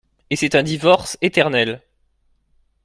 Et 0.31 0.35
c'est 0.35 0.55
un 0.55 0.63
divorce 0.63 1.15
éternel. 1.21 1.79